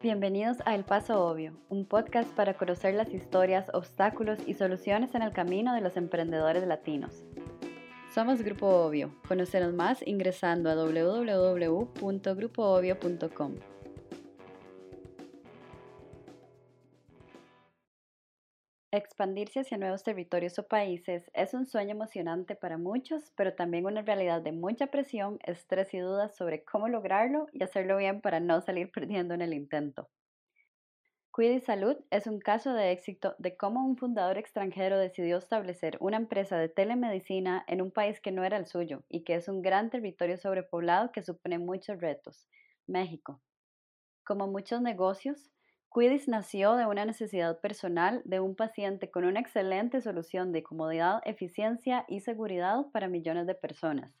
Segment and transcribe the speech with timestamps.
[0.00, 5.22] Bienvenidos a El Paso Obvio, un podcast para conocer las historias, obstáculos y soluciones en
[5.22, 7.24] el camino de los emprendedores latinos.
[8.14, 9.12] Somos Grupo Obvio.
[9.26, 13.54] Conocernos más ingresando a www.grupoobvio.com.
[18.90, 24.00] Expandirse hacia nuevos territorios o países es un sueño emocionante para muchos, pero también una
[24.00, 28.62] realidad de mucha presión, estrés y dudas sobre cómo lograrlo y hacerlo bien para no
[28.62, 30.08] salir perdiendo en el intento.
[31.30, 36.16] Cuida Salud es un caso de éxito de cómo un fundador extranjero decidió establecer una
[36.16, 39.60] empresa de telemedicina en un país que no era el suyo y que es un
[39.60, 42.48] gran territorio sobrepoblado que supone muchos retos,
[42.86, 43.42] México.
[44.24, 45.50] Como muchos negocios,
[45.92, 51.20] Quidis nació de una necesidad personal de un paciente con una excelente solución de comodidad,
[51.26, 54.14] eficiencia y seguridad para millones de personas.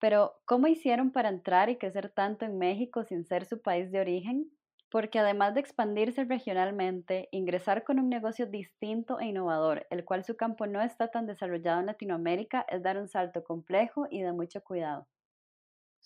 [0.00, 4.00] Pero, ¿cómo hicieron para entrar y crecer tanto en México sin ser su país de
[4.00, 4.50] origen?
[4.90, 10.36] Porque además de expandirse regionalmente, ingresar con un negocio distinto e innovador, el cual su
[10.36, 14.62] campo no está tan desarrollado en Latinoamérica, es dar un salto complejo y de mucho
[14.64, 15.06] cuidado.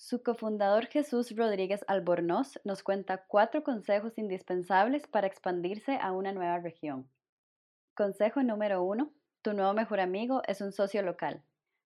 [0.02, 6.58] Su cofundador Jesús Rodríguez Albornoz nos cuenta cuatro consejos indispensables para expandirse a una nueva
[6.58, 7.06] región.
[7.94, 9.12] Consejo número uno.
[9.42, 11.42] Tu nuevo mejor amigo es un socio local.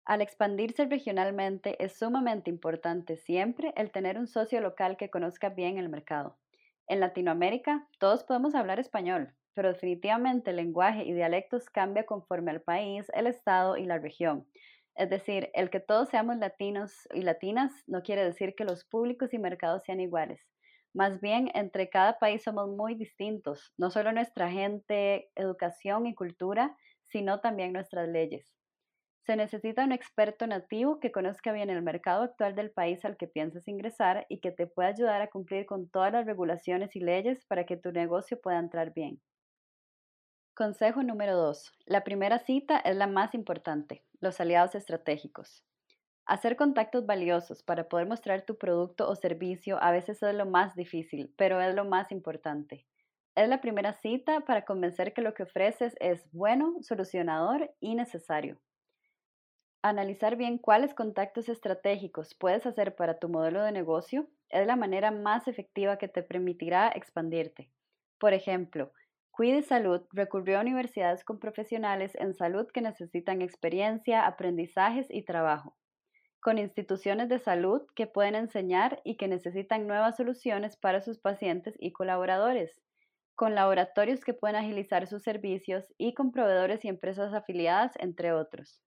[0.06, 5.78] Al expandirse regionalmente es sumamente importante siempre el tener un socio local que conozca bien
[5.78, 6.38] el mercado.
[6.88, 12.62] En Latinoamérica todos podemos hablar español, pero definitivamente el lenguaje y dialectos cambia conforme al
[12.62, 14.48] país, el estado y la región.
[14.98, 19.34] Es decir, el que todos seamos latinos y latinas no quiere decir que los públicos
[19.34, 20.42] y mercados sean iguales.
[20.94, 26.76] Más bien, entre cada país somos muy distintos, no solo nuestra gente, educación y cultura,
[27.06, 28.54] sino también nuestras leyes.
[29.26, 33.28] Se necesita un experto nativo que conozca bien el mercado actual del país al que
[33.28, 37.45] piensas ingresar y que te pueda ayudar a cumplir con todas las regulaciones y leyes
[37.48, 39.22] para que tu negocio pueda entrar bien.
[40.58, 41.72] Consejo número 2.
[41.86, 45.64] La primera cita es la más importante, los aliados estratégicos.
[46.26, 50.76] Hacer contactos valiosos para poder mostrar tu producto o servicio a veces es lo más
[50.76, 52.88] difícil, pero es lo más importante.
[53.36, 58.58] Es la primera cita para convencer que lo que ofreces es bueno, solucionador y necesario.
[59.84, 65.12] Analizar bien cuáles contactos estratégicos puedes hacer para tu modelo de negocio es la manera
[65.12, 67.70] más efectiva que te permitirá expandirte.
[68.17, 68.92] Por ejemplo,
[69.37, 75.77] Cuide Salud recurrió a universidades con profesionales en salud que necesitan experiencia, aprendizajes y trabajo,
[76.39, 81.75] con instituciones de salud que pueden enseñar y que necesitan nuevas soluciones para sus pacientes
[81.77, 82.81] y colaboradores,
[83.36, 88.81] con laboratorios que pueden agilizar sus servicios y con proveedores y empresas afiliadas, entre otros.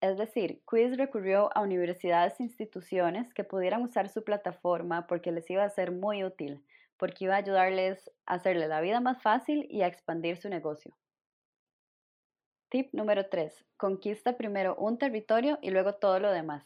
[0.00, 5.48] Es decir, Quiz recurrió a universidades e instituciones que pudieran usar su plataforma porque les
[5.48, 6.64] iba a ser muy útil
[7.02, 10.96] porque iba a ayudarles a hacerle la vida más fácil y a expandir su negocio.
[12.68, 13.64] Tip número 3.
[13.76, 16.64] Conquista primero un territorio y luego todo lo demás.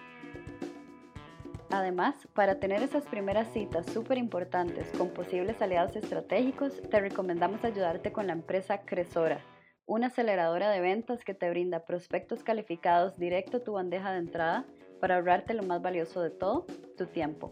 [1.68, 8.12] Además, para tener esas primeras citas súper importantes con posibles aliados estratégicos, te recomendamos ayudarte
[8.12, 9.44] con la empresa Cresora,
[9.84, 14.64] una aceleradora de ventas que te brinda prospectos calificados directo a tu bandeja de entrada
[15.00, 17.50] para ahorrarte lo más valioso de todo, tu tiempo.